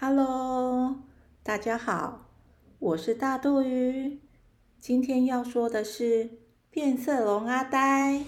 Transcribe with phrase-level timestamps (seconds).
[0.00, 0.96] Hello，
[1.44, 2.26] 大家好，
[2.80, 4.18] 我是大肚鱼。
[4.80, 6.30] 今天要说的是
[6.68, 8.24] 变色龙阿呆。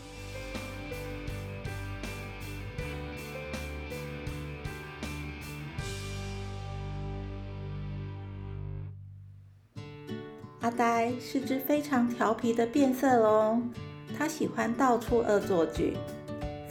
[10.61, 13.71] 阿呆是只非常调皮的变色龙，
[14.17, 15.96] 它喜欢到处恶作剧。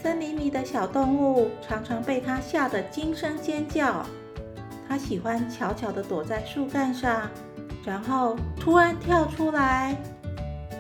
[0.01, 4.05] 森林里的小动物常常被它吓得惊声尖叫。
[4.87, 7.29] 它喜欢悄悄地躲在树干上，
[7.83, 9.95] 然后突然跳出来。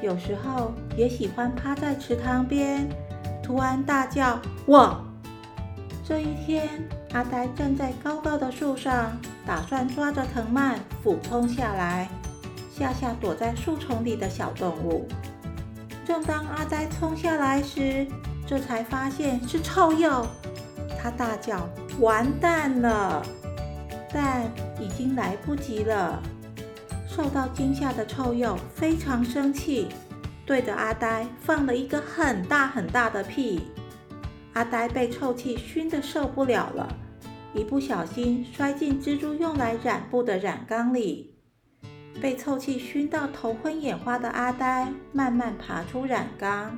[0.01, 2.87] 有时候也喜欢趴在池塘边，
[3.41, 4.99] 突然大叫“哇”。
[6.07, 6.69] 这一天，
[7.13, 12.07] 阿呆站在高高的树上，打算抓着藤蔓俯冲下来，
[12.71, 15.07] 吓吓躲在树丛里的小动物。
[16.05, 18.05] 正当阿呆冲下来时，
[18.45, 20.27] 这才发现是臭鼬。
[21.01, 21.67] 他大叫
[21.99, 23.25] ：“完蛋了！”
[24.13, 24.45] 但
[24.79, 26.21] 已经来不及了。
[27.07, 29.87] 受到惊吓的臭鼬非常生气，
[30.45, 33.67] 对着阿呆放了一个很大很大的屁。
[34.53, 36.87] 阿呆被臭气熏得受不了了，
[37.53, 41.35] 一不小心摔进蜘蛛用来染布的染缸里。
[42.21, 46.77] 被臭气熏到头昏眼花的阿呆慢慢爬出染缸。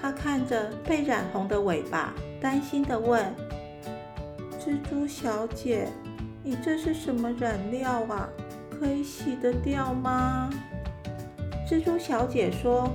[0.00, 3.34] 他看着被染红的尾巴，担心地问
[4.60, 5.88] ：“蜘蛛小姐。”
[6.42, 8.28] 你这是什么染料啊？
[8.80, 10.50] 可以洗得掉吗？
[11.68, 12.90] 蜘蛛小姐说：“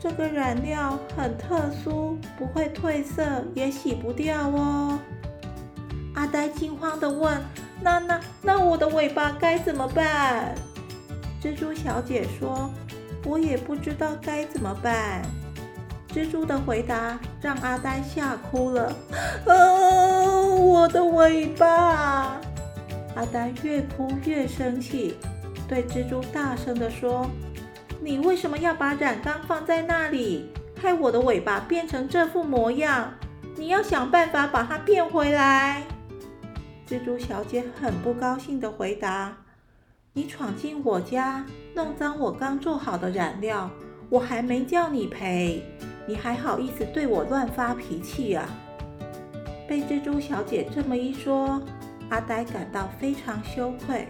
[0.00, 3.22] 这个染料很特殊，不会褪色，
[3.54, 4.98] 也洗不掉哦。”
[6.16, 7.38] 阿呆惊慌地问
[7.82, 10.54] ：“那那那我的尾巴该怎么办？”
[11.42, 12.70] 蜘蛛小姐说
[13.24, 15.22] ：“我也不知道该怎么办。”
[16.12, 18.92] 蜘蛛的回答让阿呆吓哭了
[19.46, 22.40] ：“哦， 我的尾巴！”
[23.16, 25.16] 阿呆越哭越生气，
[25.68, 27.28] 对蜘蛛大声地说
[28.00, 33.12] ：“你为什么要把染缸放在那里，害我的尾巴变成这副模样？
[33.56, 35.82] 你要想办法把它变回来。”
[36.88, 39.36] 蜘蛛小姐很不高兴地回答
[40.12, 43.70] ：“你闯进我家，弄脏我刚做好的染料，
[44.08, 45.62] 我还没叫你赔，
[46.06, 48.48] 你还好意思对我乱发脾气啊？”
[49.68, 51.62] 被蜘蛛小姐这么一说，
[52.10, 54.08] 阿呆感到非常羞愧，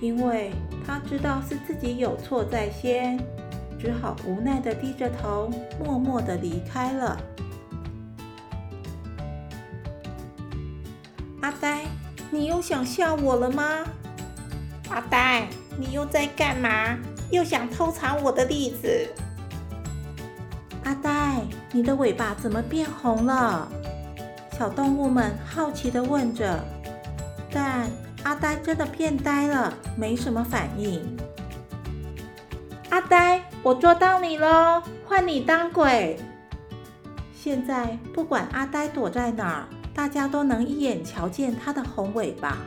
[0.00, 0.52] 因为
[0.84, 3.16] 他知道是自己有错在先，
[3.78, 5.48] 只好无奈地低着头，
[5.82, 7.16] 默默地离开了。
[11.40, 11.84] 阿呆，
[12.30, 13.84] 你又想笑我了吗？
[14.90, 15.46] 阿呆，
[15.78, 16.98] 你又在干嘛？
[17.30, 19.08] 又想偷藏我的栗子？
[20.82, 23.68] 阿呆，你的尾巴怎么变红了？
[24.58, 26.58] 小动物们好奇地问着。
[27.54, 27.88] 但
[28.24, 31.00] 阿呆真的变呆了，没什么反应。
[32.90, 34.82] 阿呆，我捉到你喽！
[35.06, 36.18] 换你当鬼。
[37.32, 42.58] 现在不管阿呆躲在哪儿，大家都能一眼瞧见他的红尾巴。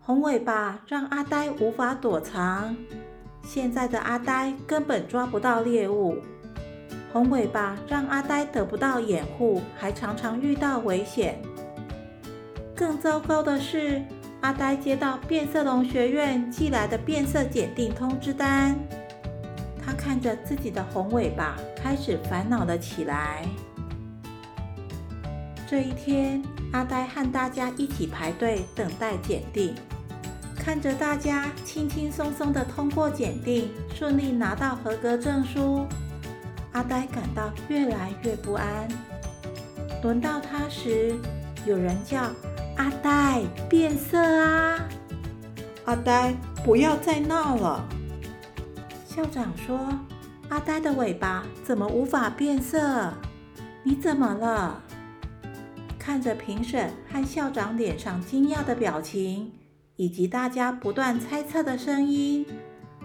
[0.00, 2.76] 红尾巴让阿呆无法躲藏。
[3.44, 6.18] 现在的阿呆根本抓不到猎物。
[7.12, 11.40] 红尾巴让阿呆得不到掩护，还常常遇到危险。
[12.82, 14.02] 更糟糕的是，
[14.40, 18.76] 阿呆接到变色龙学院寄来的变色检定通知单。
[19.80, 23.46] 他看着自己的红尾巴，开始烦恼了起来。
[25.64, 29.76] 这一天，阿呆和大家一起排队等待检定，
[30.56, 35.86] 看着大家轻轻松松的通过检定，顺利拿到合格证书，
[36.72, 38.88] 阿呆感到越来越不安。
[40.02, 41.14] 轮到他时，
[41.64, 42.28] 有人叫。
[42.76, 44.88] 阿呆变色啊！
[45.84, 46.34] 阿呆，
[46.64, 47.88] 不要再闹了。
[49.06, 49.78] 校长说
[50.48, 53.12] ：“阿呆的尾巴怎么无法变色？
[53.82, 54.82] 你怎么了？”
[55.98, 59.52] 看着评审和校长脸上惊讶的表情，
[59.96, 62.46] 以及大家不断猜测的声音，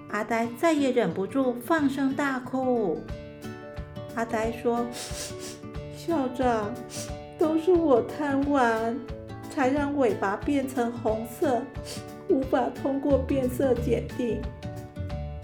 [0.09, 3.01] 阿呆再也忍不住放声大哭。
[4.15, 4.85] 阿呆说
[5.95, 6.73] ：“校长，
[7.37, 8.97] 都是我贪玩。”
[9.57, 11.59] 才让尾巴变成红色，
[12.29, 14.39] 无法通过变色检定。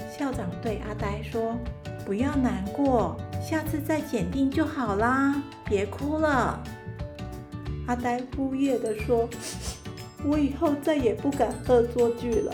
[0.07, 1.57] 校长对阿呆说
[2.05, 6.61] ：“不要难过，下次再检定就好啦，别哭了。”
[7.89, 9.27] 阿呆呜咽地说
[10.23, 12.53] ：“我以后再也不敢恶作剧了。”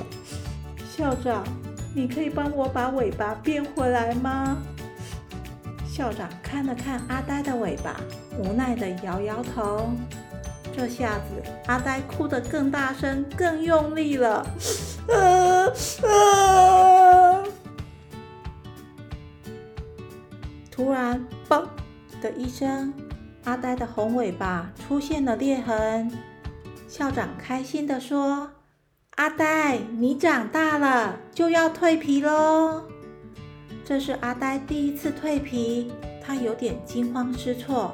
[0.96, 1.44] 校长，
[1.94, 4.56] 你可以帮我把尾巴变回来吗？
[5.86, 8.00] 校长看了看阿呆的尾巴，
[8.38, 9.90] 无奈地摇摇头。
[10.80, 14.48] 这下子，阿呆哭得更大声、更用力了。
[20.72, 21.66] 突然，嘣
[22.22, 22.94] 的一声，
[23.44, 26.10] 阿呆的红尾巴出现了裂痕。
[26.88, 28.50] 校长开心地说
[29.20, 32.84] ：“阿呆，你长大了，就要蜕皮喽！”
[33.84, 35.92] 这是阿呆第一次蜕皮，
[36.26, 37.94] 他有点惊慌失措。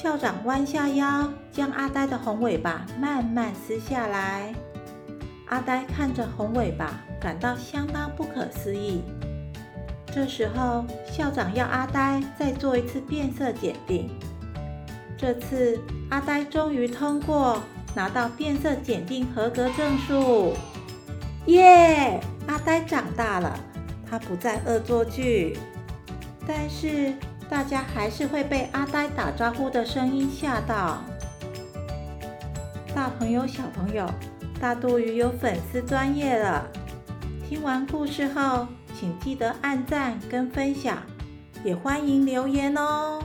[0.00, 4.54] 校长弯下腰，将阿呆的红尾巴慢慢撕下来。
[5.48, 9.02] 阿呆看着红尾巴，感到相当不可思议。
[10.06, 14.08] 这时候，校长要阿呆再做一次变色检定。
[15.16, 15.76] 这次，
[16.10, 17.60] 阿呆终于通过，
[17.92, 20.54] 拿到变色检定合格证书。
[21.46, 22.20] 耶！
[22.46, 23.58] 阿呆长大了，
[24.08, 25.58] 他不再恶作剧，
[26.46, 27.14] 但是。
[27.48, 30.98] 大家还是会被阿呆打招呼的声音吓到。
[32.94, 34.06] 大朋友、小朋友，
[34.60, 36.66] 大肚鱼有粉丝专业了。
[37.48, 38.66] 听完故事后，
[38.98, 40.98] 请记得按赞跟分享，
[41.64, 43.22] 也欢迎留言哦。